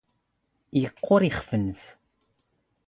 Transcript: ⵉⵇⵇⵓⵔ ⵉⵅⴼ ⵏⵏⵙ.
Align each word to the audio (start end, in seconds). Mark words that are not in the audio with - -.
ⵉⵇⵇⵓⵔ 0.79 1.21
ⵉⵅⴼ 1.27 1.47
ⵏⵏⵙ. 1.59 1.81